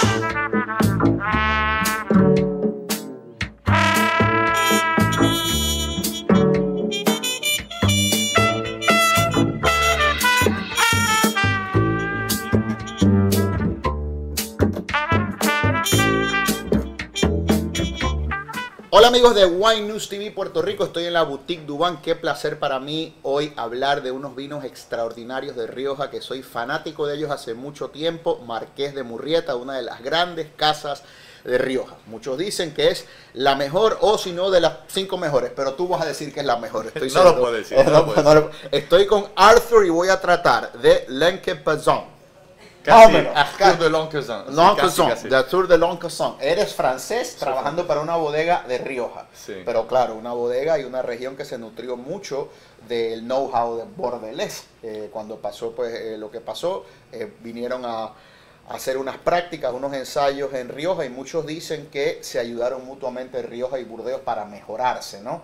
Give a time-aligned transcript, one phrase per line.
[0.00, 0.37] Bye.
[19.08, 22.02] Hola amigos de Wine News TV Puerto Rico, estoy en la Boutique Dubán.
[22.02, 27.06] Qué placer para mí hoy hablar de unos vinos extraordinarios de Rioja, que soy fanático
[27.06, 28.38] de ellos hace mucho tiempo.
[28.46, 31.04] Marqués de Murrieta, una de las grandes casas
[31.42, 31.96] de Rioja.
[32.04, 35.88] Muchos dicen que es la mejor o si no de las cinco mejores, pero tú
[35.88, 36.88] vas a decir que es la mejor.
[36.88, 37.78] Estoy no lo puedo decir.
[37.78, 38.50] No lo no lo...
[38.70, 42.17] Estoy con Arthur y voy a tratar de Lenke Pazon.
[42.88, 43.12] Casi,
[43.58, 44.46] Tour de Lonquezon.
[44.48, 46.36] de de Lonquezon.
[46.40, 49.26] Eres francés trabajando para una bodega de Rioja.
[49.34, 49.62] Sí.
[49.64, 52.48] Pero claro, una bodega y una región que se nutrió mucho
[52.88, 54.64] del know-how de Bordelés.
[54.82, 58.12] Eh, cuando pasó pues eh, lo que pasó, eh, vinieron a,
[58.68, 63.78] hacer unas prácticas, unos ensayos en Rioja y muchos dicen que se ayudaron mutuamente Rioja
[63.78, 65.42] y Burdeos para mejorarse, ¿no?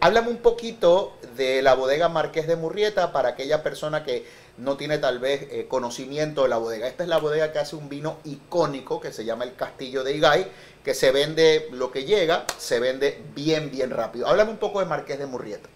[0.00, 4.24] Háblame un poquito de la bodega Marqués de Murrieta para aquella persona que
[4.58, 6.86] no tiene tal vez eh, conocimiento de la bodega.
[6.88, 10.14] Esta es la bodega que hace un vino icónico que se llama el Castillo de
[10.14, 10.46] Igay,
[10.84, 14.26] que se vende lo que llega, se vende bien, bien rápido.
[14.26, 15.68] Háblame un poco de Marqués de Murrieta.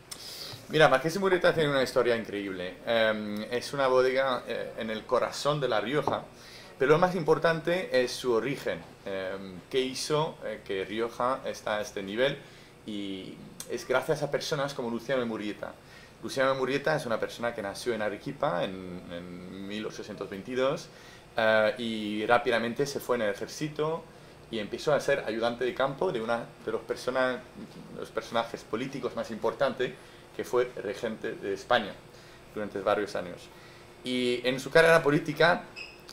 [0.68, 2.76] Mira, Marqués de Murrieta tiene una historia increíble.
[2.86, 6.22] Em, es una bodega eh, en el corazón de La Rioja,
[6.78, 11.80] pero lo más importante es su origen, em, que hizo eh, que Rioja está a
[11.82, 12.38] este nivel
[12.86, 13.34] y
[13.70, 15.72] es gracias a personas como Luciano de Murrieta.
[16.22, 20.88] Luciano Murrieta es una persona que nació en Arequipa en, en 1822
[21.36, 24.02] eh, y rápidamente se fue en el ejército
[24.50, 26.82] y empezó a ser ayudante de campo de una de los,
[27.96, 29.92] los personajes políticos más importantes
[30.36, 31.92] que fue regente de España
[32.54, 33.48] durante varios años.
[34.02, 35.62] Y en su carrera política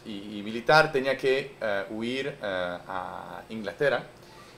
[0.05, 4.03] y, militar tenía que eh, huir eh, a Inglaterra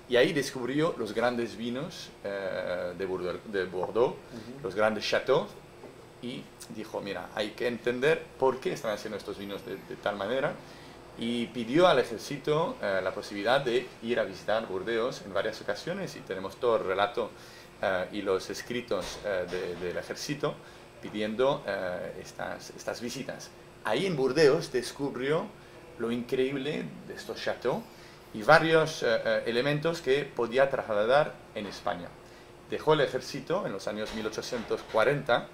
[0.09, 4.15] y ahí descubrió los grandes vinos eh, de Bordeaux, de Bordeaux
[4.63, 5.47] los grandes chateaux,
[6.21, 6.43] y
[6.75, 10.53] dijo, mira, hay que entender por qué están haciendo estos vinos de, tal manera,
[11.17, 16.15] y pidió al ejército eh, la posibilidad de ir a visitar Burdeos en varias ocasiones,
[16.15, 17.30] y tenemos todo el relato
[17.81, 20.55] eh, y los escritos del ejército
[21.02, 21.64] pidiendo
[22.20, 23.52] estas, estas visitas.
[23.86, 25.45] Ahí en Burdeos descubrió
[25.99, 27.81] lo increíble de estos chateaux,
[28.33, 32.07] y varios eh, eh, elementos que podía trasladar en España.
[32.69, 35.47] Dejó el ejército en los años 1840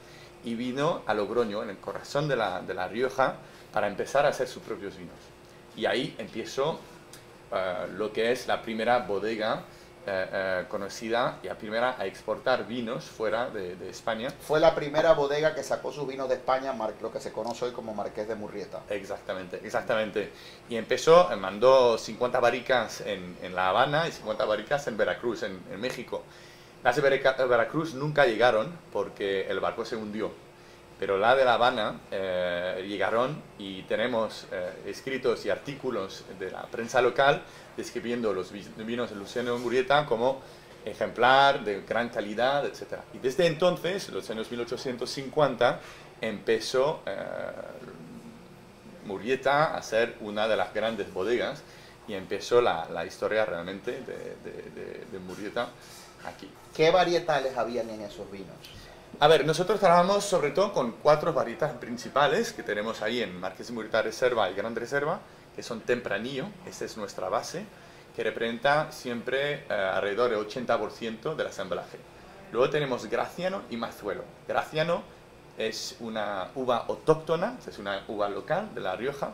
[0.44, 3.36] y vino a Logroño, en el corazón de la, de la Rioja,
[3.72, 5.16] para empezar a hacer sus propios vinos.
[5.76, 6.80] Y ahí empezó
[7.52, 9.64] eh, lo que es la primera bodega
[10.08, 14.30] eh, eh, conocida y la primera a exportar vinos fuera de, España.
[14.40, 17.72] Fue la primera bodega que sacó sus vinos de España, lo que se conoce hoy
[17.72, 18.82] como Marqués de Murrieta.
[18.90, 20.32] Exactamente, exactamente.
[20.70, 25.44] Y empezó, eh, mandó 50 barricas en, en La Habana y 50 barricas en Veracruz,
[25.44, 26.24] en, en México.
[26.84, 30.45] Las de Veracruz nunca llegaron porque el barco se hundió
[31.00, 32.00] pero la de La Habana
[32.88, 34.48] llegaron y tenemos
[34.86, 37.42] escritos y artículos de la prensa local
[37.76, 40.42] describiendo los vinos de Luciano Murrieta como
[40.86, 43.00] ejemplar, de gran calidad, etc.
[43.14, 45.80] Y desde entonces, los años 1850,
[46.22, 47.22] empezó eh,
[49.50, 51.62] a ser una de las grandes bodegas
[52.08, 55.70] y empezó la, la historia realmente de, de, de, Murrieta
[56.26, 56.50] aquí.
[56.76, 58.56] ¿Qué varietales habían en esos vinos?
[59.18, 63.68] A ver, nosotros trabajamos sobre todo con cuatro varietales principales que tenemos ahí en Marqués
[63.68, 65.22] de Murrieta Reserva y Gran Reserva,
[65.56, 67.66] que son tempranillo, esta es nuestra base,
[68.14, 71.98] que representa siempre eh, alrededor del 80% del asamblaje.
[72.52, 74.26] Luego tenemos Graciano y Mazuelo.
[74.50, 75.04] Graciano
[75.58, 79.32] es una uva autóctona, es una uva local de La Rioja,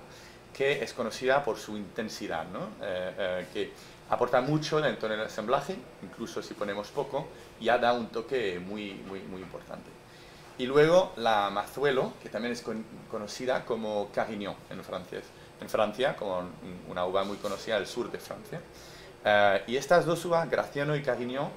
[0.53, 2.59] que es conocida por su intensidad, ¿no?
[2.84, 3.74] Eh, eh, que
[4.12, 7.30] aporta mucho dentro del asamblaje, incluso si ponemos poco,
[7.60, 9.90] ya da un toque muy, muy, muy importante.
[10.58, 12.64] Y luego la Mazuelo, que también es
[13.10, 15.24] conocida como Carignan en francés
[15.62, 16.44] en Francia, como
[16.90, 18.59] una uva muy conocida del sur de Francia.
[19.24, 21.50] Eh, y estas dos uvas, Graciano y Carignan,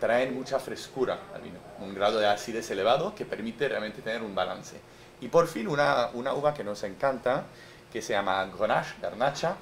[0.00, 4.34] traen mucha frescura al vino, un grado de acidez elevado que permite realmente tener un
[4.34, 4.80] balance.
[5.20, 7.44] Y por fin una, una uva que nos encanta,
[7.92, 9.56] que se llama Grenache, garnacha,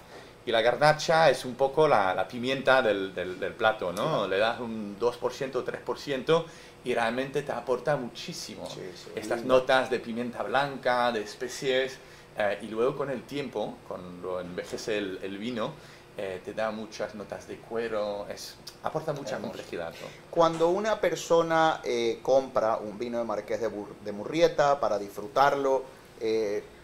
[0.49, 4.27] y la garnacha es un poco la, la pimienta del, del, plato, ¿no?
[4.27, 6.45] Le das un 2% o 3%
[6.85, 8.67] y realmente te aporta muchísimo.
[9.15, 11.99] Estas notas de pimienta blanca, de especies,
[12.39, 15.73] eh, y luego con el tiempo, cuando envejece el, el vino,
[16.17, 19.93] eh, te da muchas notas de cuero, es, aporta mucha complejidad.
[20.31, 23.71] Cuando una persona eh, compra un vino de Marqués de,
[24.03, 25.99] de Murrieta para disfrutarlo,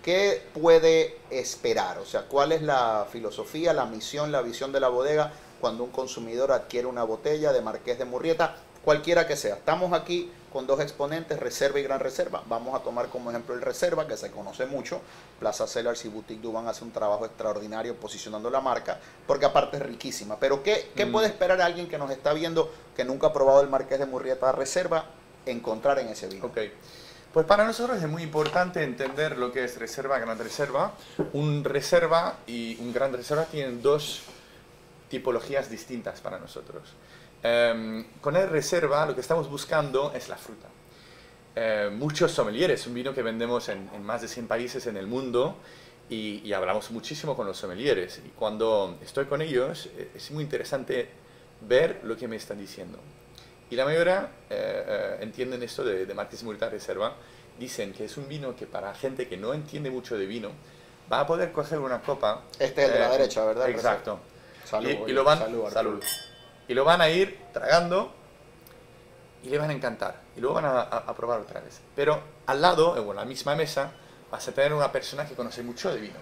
[0.04, 1.98] ¿qué puede esperar?
[1.98, 5.90] O sea, ¿cuál es la filosofía, la misión, la visión de la bodega cuando un
[5.90, 8.54] consumidor adquiere una botella de Marqués de Murrieta,
[8.84, 9.54] cualquiera que sea?
[9.54, 12.42] Estamos aquí con dos exponentes, Reserva y Gran Reserva.
[12.46, 15.00] Vamos a tomar como ejemplo el Reserva, que se conoce mucho.
[15.40, 19.82] Plaza Cellars y Boutique Duban hace un trabajo extraordinario posicionando la marca, porque aparte es
[19.82, 20.38] riquísima.
[20.38, 21.12] Pero ¿qué, qué mm.
[21.12, 24.52] puede esperar alguien que nos está viendo, que nunca ha probado el Marqués de Murrieta
[24.52, 25.06] Reserva,
[25.46, 26.44] encontrar en ese vino?
[26.44, 26.58] Ok.
[27.34, 30.94] Pues para nosotros es muy importante entender lo que es reserva, gran reserva.
[31.32, 34.22] Un reserva y un gran reserva tienen dos
[35.08, 36.94] tipologías distintas para nosotros.
[37.42, 40.68] Em, con el reserva lo que estamos buscando es la fruta.
[41.56, 45.56] Eh, muchos sommeliers, un vino que vendemos en, más de 100 países en el mundo
[46.08, 48.20] y, hablamos muchísimo con los sommeliers.
[48.24, 51.08] Y cuando estoy con ellos eh, es muy interesante
[51.62, 53.00] ver lo que me están diciendo.
[53.74, 57.12] Y la mayoría eh, entienden esto de, de Marqués Murita Reserva.
[57.58, 60.50] Dicen que es un vino que para gente que no entiende mucho de vino
[61.12, 62.42] va a poder coger una copa.
[62.56, 63.68] Este es el de la derecha, ¿verdad?
[63.68, 64.20] Exacto.
[64.64, 65.40] Salud, y, lo van,
[65.72, 66.00] salud,
[66.68, 68.14] y lo van a ir tragando
[69.42, 70.20] y le van a encantar.
[70.36, 71.80] Y luego van a, probar otra vez.
[71.96, 73.90] Pero al lado, en la misma mesa,
[74.30, 76.20] vas a tener una persona que conoce mucho de vino.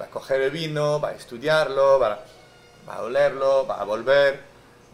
[0.00, 2.20] Va a coger el vino, va a estudiarlo, va a,
[2.88, 4.40] va a olerlo, va a volver,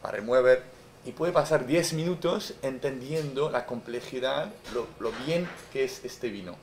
[0.03, 0.80] va a remover.
[1.05, 6.57] Y puede pasar 10 minutos entendiendo la complejidad, lo, bien que es este vino.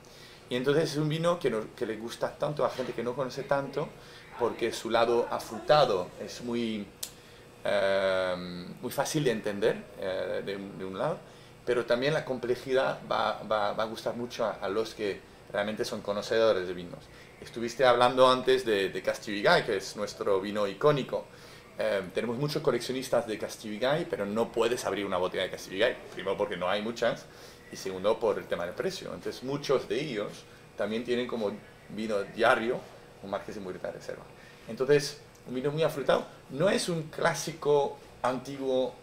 [0.48, 3.42] Y entonces es un vino que, que le gusta tanto a gente que no conoce
[3.42, 3.88] tanto,
[4.38, 6.86] porque su lado afrutado es muy,
[7.64, 11.18] Em, muy fácil de entender eh, de, un, lado,
[11.66, 15.20] pero también la complejidad va, va, va a gustar mucho a, los que
[15.52, 17.00] realmente son conocedores de vinos.
[17.40, 21.26] Estuviste hablando antes de, de Castivigay, que es nuestro vino icónico.
[21.78, 26.36] Em, tenemos muchos coleccionistas de Castivigay, pero no puedes abrir una botella de Castivigay, primero
[26.36, 27.24] porque no hay muchas
[27.70, 29.14] y segundo por el tema del precio.
[29.14, 30.44] Entonces muchos de ellos
[30.76, 31.52] también tienen como
[31.90, 32.80] vino diario
[33.22, 34.24] un Marqués de Murita Reserva.
[34.68, 36.26] Entonces, un vino muy afrutado.
[36.50, 38.94] No es un clásico antiguo,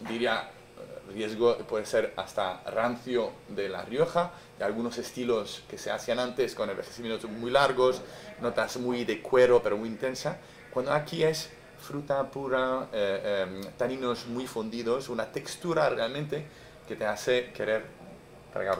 [0.00, 5.90] diría, eh, riesgo puede ser hasta rancio de La Rioja, de algunos estilos que se
[5.90, 8.02] hacían antes con envejecimientos muy largos,
[8.40, 10.38] notas muy de cuero pero muy intensa,
[10.72, 11.50] cuando aquí es
[11.80, 16.46] fruta pura, eh, em, taninos muy fundidos, una textura realmente
[16.86, 18.00] que te hace querer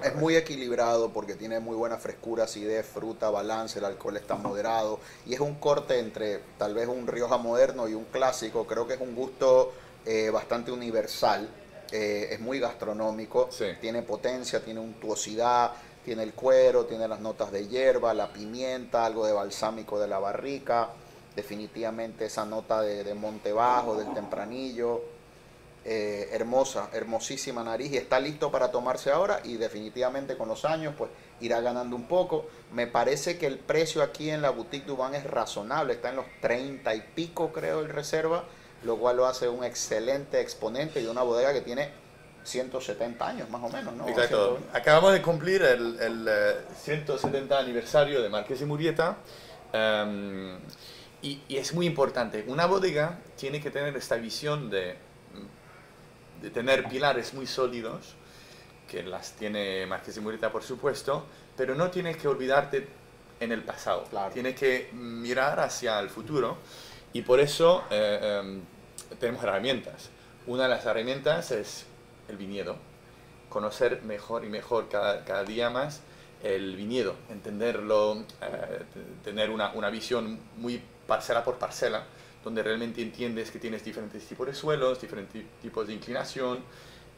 [0.03, 4.99] es muy equilibrado porque tiene muy buena frescura, acidez, fruta, balance, el alcohol está moderado
[5.27, 8.67] y es un corte entre tal vez un Rioja moderno y un clásico.
[8.67, 9.73] Creo que es un gusto
[10.05, 11.49] eh, bastante universal,
[11.93, 13.49] eh, es muy gastronómico,
[13.81, 15.73] tiene potencia, tiene untuosidad,
[16.05, 20.19] tiene el cuero, tiene las notas de hierba, la pimienta, algo de balsámico de la
[20.19, 20.89] barrica,
[21.37, 25.03] definitivamente esa nota de, de monte bajo, del tempranillo
[25.83, 30.93] eh, hermosa, hermosísima nariz y está listo para tomarse ahora y definitivamente con los años
[30.97, 31.11] pues
[31.41, 32.47] irá ganando un poco.
[32.71, 36.27] Me parece que el precio aquí en la boutique Dubán es razonable, está en los
[36.43, 38.45] 30 y pico creo el reserva,
[38.85, 41.89] lo cual lo hace un excelente exponente de una bodega que tiene
[42.45, 44.07] 170 años más o menos, ¿no?
[44.07, 44.59] Exacto.
[44.75, 46.29] Acabamos de cumplir el, el
[46.77, 49.17] 170 eh, aniversario de Marqués y Murieta.
[49.73, 50.59] Em,
[51.23, 52.45] y, y, es muy importante.
[52.47, 54.97] Una bodega tiene que tener esta visión de
[56.41, 58.15] de tener pilares muy sólidos,
[58.89, 61.25] que las tiene Marqués de Murita por supuesto,
[61.57, 62.89] pero no tienes que olvidarte
[63.39, 66.59] en el pasado, tienes que mirar hacia el futuro
[67.13, 68.61] y por eso eh, em,
[69.19, 70.11] tenemos herramientas.
[70.47, 71.87] Una de las herramientas es
[72.29, 72.77] el viñedo,
[73.49, 76.01] conocer mejor y mejor cada, cada día más
[76.43, 78.83] el viñedo, entenderlo, eh,
[79.23, 82.05] tener una, una visión muy parcela por parcela
[82.45, 86.61] donde realmente entiendes que tienes diferentes tipos de suelos, diferentes tipos de inclinación,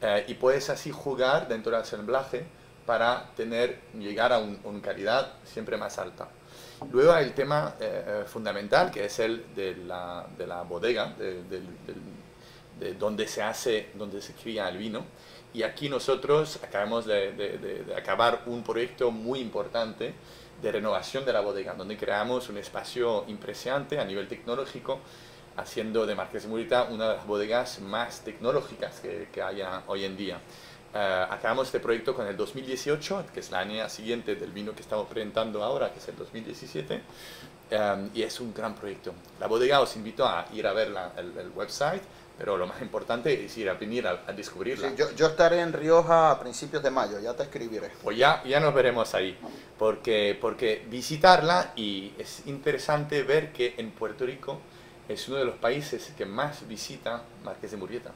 [0.00, 2.44] eh, y puedes así jugar dentro del asemblaje
[2.84, 6.28] para tener, llegar a una calidad siempre más alta.
[6.90, 11.14] Luego hay el tema eh, eh, fundamental, que es el de la, de la bodega,
[11.16, 15.04] de, de, donde se hace, donde se cría el vino.
[15.54, 20.14] Y aquí nosotros acabamos de, acabar un proyecto muy importante
[20.62, 25.00] de renovación de la bodega, donde creamos un espacio impresionante a nivel tecnológico,
[25.57, 30.04] haciendo de Marqués de Murita una de las bodegas más tecnológicas que, que haya hoy
[30.04, 30.38] en día.
[30.95, 34.83] Uh, acabamos este proyecto con el 2018, que es la año siguiente del vino que
[34.83, 36.95] estamos presentando ahora, que es el 2017,
[37.73, 39.14] um, y es un gran proyecto.
[39.40, 42.02] La bodega os invito a ir a ver la, el, el website,
[42.39, 44.95] pero lo más importante es ir a venir a, descubrirla.
[44.95, 47.91] yo, yo, estaré en Rioja a principios de mayo, ya te escribiré.
[48.03, 49.37] Pues ya, ya nos veremos ahí,
[49.79, 54.61] porque, porque visitarla y es interesante ver que en Puerto Rico
[55.09, 58.12] es uno de los países que más visita Marqués de Murrieta.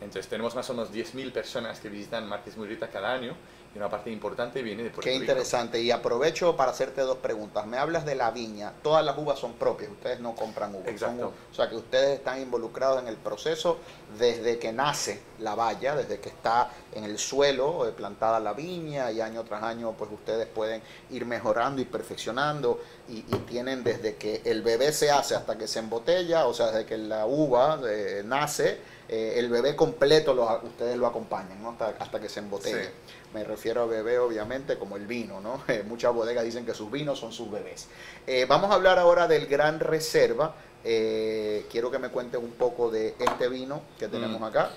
[0.00, 3.36] Entonces tenemos más o menos 10.000 personas que visitan Marqués de Murrieta cada año
[3.74, 5.22] y una parte importante viene de Puerto Qué Rico.
[5.24, 5.80] interesante.
[5.80, 7.66] Y aprovecho para hacerte dos preguntas.
[7.66, 8.72] Me hablas de la viña.
[8.82, 9.90] Todas las uvas son propias.
[9.90, 10.88] Ustedes no compran uvas.
[10.88, 11.32] Exacto.
[11.50, 13.78] o sea que ustedes están involucrados en el proceso
[14.18, 19.12] desde que nace la valla, desde que está en el suelo eh, plantada la viña
[19.12, 24.16] y año tras año pues ustedes pueden ir mejorando y perfeccionando y, y tienen desde
[24.16, 27.78] que el bebé se hace hasta que se embotella, o sea, desde que la uva
[27.86, 28.78] eh, nace,
[29.08, 31.70] eh, el bebé completo lo, ustedes lo acompañan ¿no?
[31.70, 32.84] hasta, hasta que se embotelle.
[32.84, 32.90] Sí.
[33.34, 35.62] Me refiero a bebé, obviamente, como el vino, ¿no?
[35.68, 37.88] Eh, muchas bodegas dicen que sus vinos son sus bebés.
[38.26, 40.54] Eh, vamos a hablar ahora del Gran Reserva.
[40.82, 44.44] Quiero que me cuentes un poco de este vino que tenemos Mm.
[44.44, 44.70] acá.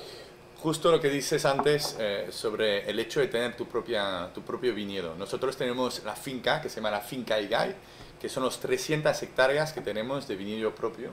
[0.57, 1.95] Justo lo que dices antes
[2.31, 5.15] sobre el hecho de tener tu, propia, tu propio viñedo.
[5.15, 7.75] Nosotros tenemos la finca que se llama la Finca Igay,
[8.19, 11.11] que son los 300 hectáreas que tenemos de viñedo propio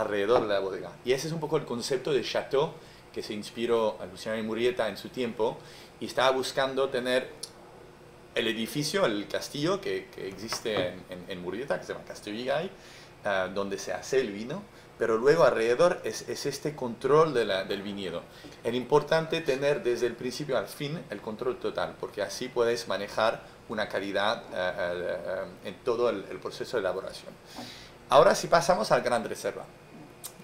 [0.00, 0.92] alrededor de la bodega.
[1.04, 2.72] Y ese es un poco el concepto de chateau
[3.12, 5.56] que se inspiró a Luciano y Murieta en su tiempo
[6.00, 7.28] y estaba buscando tener
[8.34, 12.38] el edificio, el castillo que, que existe en, en, en Murieta, que se llama Castillo
[12.38, 12.70] Igay,
[13.24, 14.62] eh, donde se hace el vino,
[14.98, 18.22] pero luego alrededor es, es este control de la- del viñedo.
[18.62, 23.42] Es importante tener desde el principio al fin el control total, porque así puedes manejar
[23.70, 24.72] una calidad eh,
[25.64, 27.32] eh, en todo el, el proceso de elaboración.
[28.10, 29.64] Ahora si pasamos al Gran Reserva.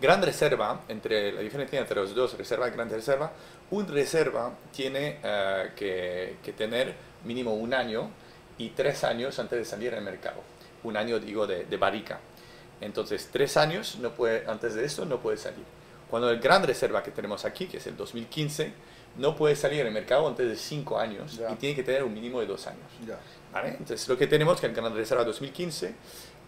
[0.02, 3.32] Gran Reserva, entre la diferencia entre los dos, Reserva y Gran Reserva,
[3.70, 6.94] un Reserva tiene eh, que, que tener
[7.24, 8.10] mínimo un año
[8.58, 10.42] y tres años antes de salir al mercado.
[10.82, 12.18] Un año, digo, de, de barrica.
[12.80, 15.64] Entonces, tres años no puede, antes de eso no puede salir.
[16.10, 18.72] Cuando el Gran Reserva que tenemos aquí, que es el 2015,
[19.18, 21.50] no puede salir al mercado antes de cinco años Ya.
[21.52, 22.90] y tiene que tener un mínimo de dos años.
[23.06, 23.18] Ya.
[23.52, 23.68] ¿vale?
[23.78, 25.94] Entonces, lo que tenemos que el Gran Reserva 2015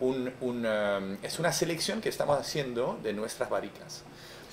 [0.01, 4.03] un- es una selección que estamos haciendo de nuestras barricas.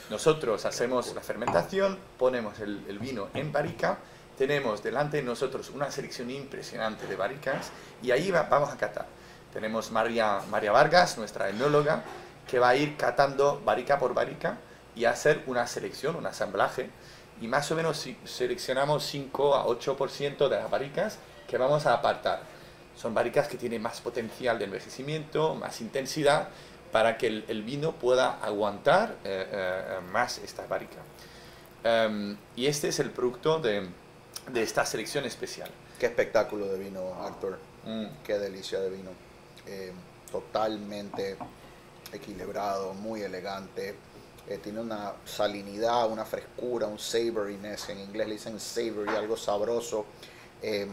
[0.09, 3.97] Nosotros hacemos la fermentación, ponemos el, el vino en barrica,
[4.37, 7.69] tenemos delante de nosotros una selección impresionante de barricas
[8.01, 9.05] y ahí va- vamos a catar.
[9.53, 12.03] Tenemos María, María Vargas, nuestra enóloga,
[12.47, 14.57] que va a ir catando barrica por barrica
[14.95, 16.89] y hacer una selección, un asamblaje.
[17.41, 21.17] Y más o menos seleccionamos 5 a 8% de las barricas
[21.47, 22.41] que vamos a apartar.
[23.01, 26.49] Son barricas que tienen más potencial de envejecimiento, más intensidad,
[26.91, 30.97] para que el, el vino pueda aguantar eh, eh, más esta barrica.
[31.83, 33.87] Em, y este es el producto de,
[34.51, 35.71] de esta selección especial.
[35.99, 37.57] Qué espectáculo de vino, Héctor.
[37.85, 38.05] Mm.
[38.23, 39.09] Qué delicia de vino.
[39.65, 39.91] Eh,
[40.31, 41.37] totalmente
[42.13, 43.95] equilibrado, muy elegante.
[44.47, 47.89] Eh, tiene una salinidad, una frescura, un savoriness.
[47.89, 50.05] En inglés le dicen savory, algo sabroso.
[50.61, 50.87] eh,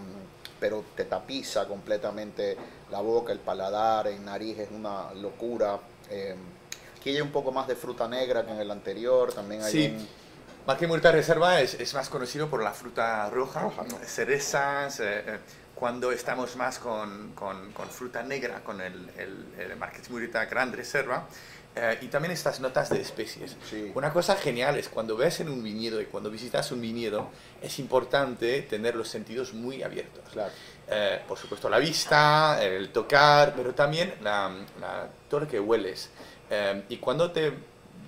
[0.61, 2.57] pero te tapiza completamente
[2.91, 5.79] la boca, el paladar, el nariz es una locura.
[6.11, 6.35] Eh,
[6.99, 9.33] aquí hay un poco más de fruta negra que en el anterior.
[9.33, 9.87] También hay Sí.
[9.97, 10.09] un-
[10.67, 13.97] Más que Muerta Reserva es, es más conocido por la fruta roja, Roja, ¿no?
[14.05, 15.39] cerezas, eh, eh,
[15.75, 20.73] cuando estamos más con, con- con fruta negra, con el, el, el Marqués Murita Gran
[20.75, 21.27] Reserva,
[21.77, 23.57] eh, y también estas notas de especies.
[23.69, 23.93] Sí.
[23.95, 27.29] Una cosa genial es cuando ves en un viñedo y cuando visitas un viñedo,
[27.63, 30.25] es importante tener los sentidos muy abiertos.
[30.33, 30.53] Claro.
[30.91, 36.11] Eh, por supuesto la vista, el tocar, pero también la, la- todo lo que hueles.
[36.51, 37.53] Eh, y cuando te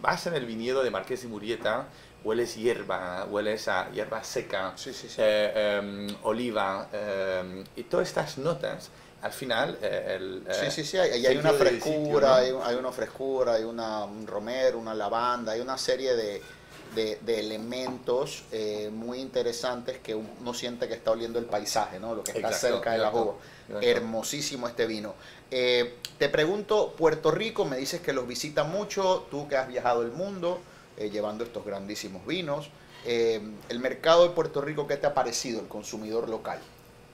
[0.00, 1.86] vas en el viñedo de Marqués de Murieta,
[2.24, 8.38] hueles hierba, hueles a hierba seca, Sí, sí, eh, em, oliva, em, y todas estas
[8.38, 8.90] notas,
[9.22, 9.78] al final...
[9.82, 12.34] eh, el, eh, Sí, sí, sí, hay, hay una sitio, frescura, ¿no?
[12.34, 16.42] hay, hay una frescura, hay una, un romero, una lavanda, hay una serie de,
[16.94, 22.14] de- de elementos eh, muy interesantes que uno siente que está oliendo el paisaje, ¿no?
[22.14, 23.34] Lo que está Exacto, cerca de la exacto, uva.
[23.68, 23.86] exacto.
[23.86, 25.14] Hermosísimo este vino.
[25.50, 30.02] Eh, te pregunto, Puerto Rico, me dices que los visita mucho, tú que has viajado
[30.02, 30.60] el mundo
[30.98, 32.68] llevando estos grandísimos vinos.
[33.04, 36.58] El mercado de Puerto Rico, ¿qué te ha parecido el consumidor local?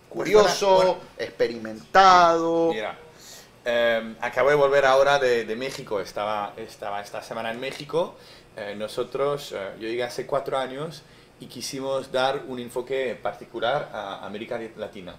[0.09, 2.73] Pues Curioso, bueno, experimentado.
[2.73, 2.97] Mira,
[3.65, 8.17] eh, acabo de volver ahora de, de México, estaba, estaba esta semana en México.
[8.57, 11.03] Eh, nosotros, eh, yo llegué hace cuatro años
[11.41, 15.17] y quisimos dar un enfoque particular a América Latina,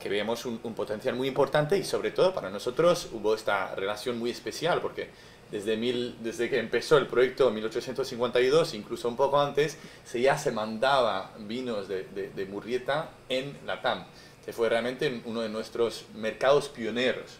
[0.00, 4.18] que veíamos un, un potencial muy importante y sobre todo para nosotros hubo esta relación
[4.18, 5.10] muy especial porque
[5.50, 10.38] desde, mil, desde que empezó el proyecto en 1852, incluso un poco antes, se ya
[10.38, 14.04] se mandaba vinos de, de, de Murrieta en Latam,
[14.44, 17.38] que fue realmente uno de nuestros mercados pioneros.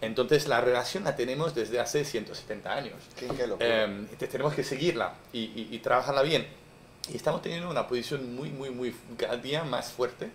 [0.00, 2.94] Entonces la relación la tenemos desde hace 170 años.
[3.16, 3.44] Qué- qué.
[3.60, 6.46] Eh, entonces tenemos que seguirla y, y- y trabajarla bien.
[7.10, 10.30] Y estamos teniendo una posición muy, muy, muy, cada día más fuerte.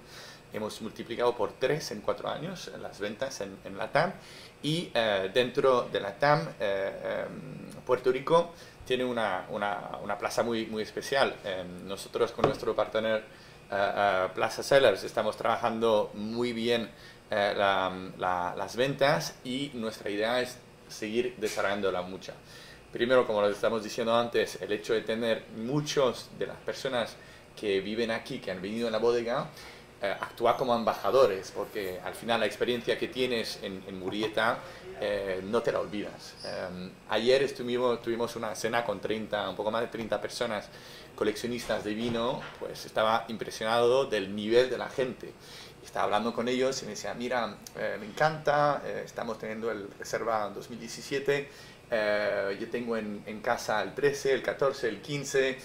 [0.53, 4.13] Hemos multiplicado por tres en cuatro años las ventas en, en LATAM.
[4.63, 7.25] Y eh, dentro de LATAM, eh, eh,
[7.85, 8.53] Puerto Rico
[8.85, 11.35] tiene una, una, una plaza muy, muy especial.
[11.45, 13.23] Eh, nosotros con nuestro partner
[13.69, 16.89] Plaza Sellers estamos trabajando muy bien
[17.29, 20.57] las ventas y nuestra idea es
[20.87, 22.33] seguir desarrollándola mucho.
[22.91, 27.15] Primero, como lo estamos diciendo antes, el hecho de tener muchos de las personas
[27.55, 29.47] que viven aquí, que han venido en la bodega,
[30.01, 34.59] eh, actuar como embajadores, porque al final la experiencia que tienes en, en Murieta
[35.01, 36.35] eh, no te la olvidas.
[36.45, 40.69] Eh, ayer estuvimos, tuvimos una cena con 30, un poco más de 30 personas
[41.15, 45.33] coleccionistas de vino, pues estaba impresionado del nivel de la gente.
[45.83, 47.57] Estaba hablando con ellos y me decía, mira,
[47.99, 51.49] me encanta, estamos teniendo el Reserva 2017,
[52.59, 55.57] yo tengo en, casa el 13, el 14, el 15,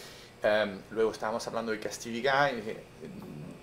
[0.93, 2.63] luego estábamos hablando de Castivigay,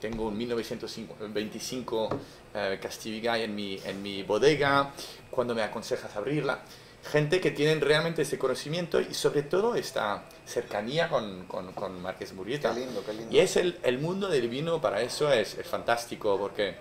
[0.01, 2.09] tengo un 1925
[2.53, 4.91] eh, Castivigay en mi, en mi bodega,
[5.29, 6.59] cuando me aconsejas abrirla.
[7.03, 12.33] Gente que tienen realmente ese conocimiento y sobre todo esta cercanía con, con, con Márquez
[12.33, 12.73] Murrieta.
[12.73, 13.33] Qué lindo, qué lindo.
[13.35, 16.75] Y es el, el, mundo del vino para eso es, es fantástico porque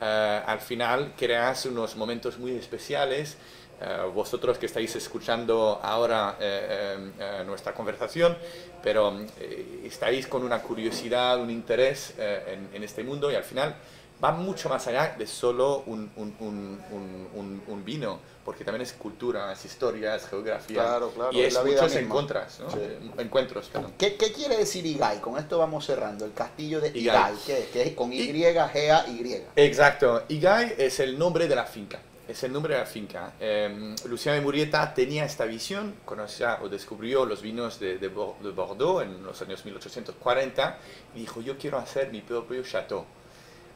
[0.00, 3.36] eh, al final creas unos momentos muy especiales
[3.80, 8.36] eh, vosotros que estáis escuchando ahora eh, eh, nuestra conversación,
[8.82, 9.18] pero
[9.82, 13.74] estáis con una curiosidad, un interés en, en, este mundo y al final
[14.22, 19.52] va mucho más allá de solo un, un, un, un vino, porque también es cultura,
[19.52, 22.06] es historia, es geografía claro, claro, y es, la vida muchos misma.
[22.06, 22.70] encuentras, ¿no?
[22.70, 22.78] Sí.
[23.18, 23.70] encuentros.
[23.98, 25.20] ¿Qué, ¿Qué, quiere decir Igay?
[25.20, 26.24] Con esto vamos cerrando.
[26.24, 26.96] El castillo de.
[26.96, 27.94] Igay, ¿qué, qué es?
[27.94, 29.42] Con Y, G-A-Y.
[29.56, 30.22] Exacto.
[30.28, 32.00] Igay es el nombre de la finca.
[32.26, 33.34] Es el nombre de la finca.
[33.38, 38.50] Eh, Luciano de Murieta tenía esta visión, conocía o descubrió los vinos de, de, de,
[38.50, 40.78] Bordeaux en los años 1840
[41.14, 43.04] y dijo, yo quiero hacer mi propio chateau.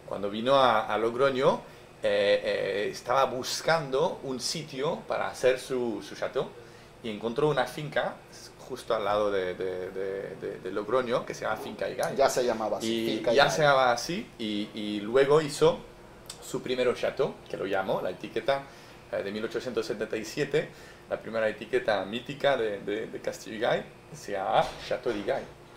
[0.07, 1.61] Cuando vino a, a Logroño,
[2.03, 6.49] eh, eh, estaba buscando un sitio para hacer su, su chateau
[7.03, 8.15] y encontró una finca
[8.67, 12.17] justo al lado de, de, de, de, Logroño que se llama Finca Igay.
[12.17, 12.87] Ya se llamaba así.
[12.87, 15.81] Y finca ya se llamaba así y, y luego hizo
[16.43, 18.63] su primero chateau, que lo llamó, la etiqueta
[19.13, 20.69] eh, de 1877,
[21.11, 23.83] la primera etiqueta mítica de, de, de Castillo-Igay,
[24.15, 25.15] se llama Chateau.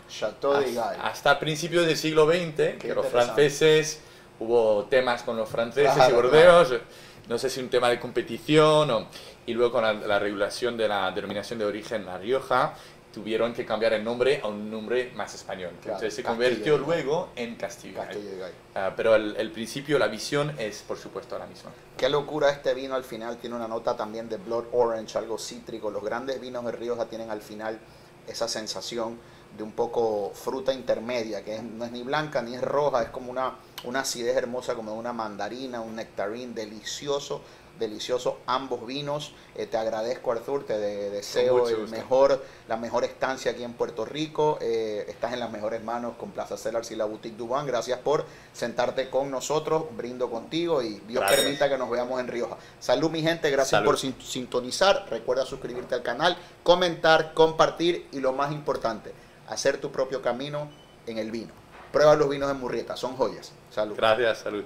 [0.10, 0.98] Chateau de Igay.
[1.02, 4.02] Hasta principios del siglo XX, que los franceses,
[4.40, 6.84] hubo temas con los franceses claro, y bordeos, claro.
[7.30, 9.08] no sé si un tema de competición, o,
[9.46, 12.76] y luego con la, la, regulación de la denominación de origen La Rioja,
[13.14, 15.72] tuvieron que cambiar el nombre a un nombre más español.
[15.82, 18.00] Claro, Entonces se convirtió luego en Castillo.
[18.00, 18.46] Castillo
[18.76, 21.72] uh, pero el, el, principio, la visión es, por supuesto, la misma.
[21.98, 25.92] Qué locura este vino al final, tiene una nota también de Blood Orange, algo cítrico.
[25.92, 27.80] Los grandes vinos de Rioja tienen al final
[28.28, 29.18] esa sensación
[29.58, 33.10] de un poco fruta intermedia, que es, no es ni blanca ni es roja, es
[33.10, 37.42] como una, una acidez hermosa, como de una mandarina, un nectarín delicioso
[37.82, 39.34] delicioso ambos vinos.
[39.56, 44.06] Eh, te agradezco, Arthur, te de, deseo el mejor, la mejor estancia aquí en Puerto
[44.06, 44.58] Rico.
[44.62, 47.68] Eh, estás en las mejores manos con Plaza Cellars y la Boutique Dubán.
[47.68, 49.86] Gracias por sentarte con nosotros.
[49.98, 51.42] Brindo contigo y Dios gracias.
[51.42, 52.56] permita que nos veamos en Rioja.
[52.80, 53.52] Salud, mi gente.
[53.52, 53.88] Gracias Salud.
[53.88, 55.08] por sintonizar.
[55.10, 59.12] Recuerda suscribirte al canal, comentar, compartir y lo más importante,
[59.50, 60.70] hacer tu propio camino
[61.08, 61.52] en el vino.
[61.92, 63.52] Prueba los vinos de Murrieta, son joyas.
[63.70, 63.96] Salud.
[63.98, 64.64] Gracias, salud.